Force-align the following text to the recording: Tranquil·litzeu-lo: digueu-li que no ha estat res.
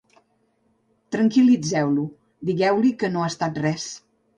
Tranquil·litzeu-lo: 1.17 2.09
digueu-li 2.51 2.97
que 3.01 3.15
no 3.17 3.25
ha 3.27 3.33
estat 3.37 3.67
res. 3.69 3.93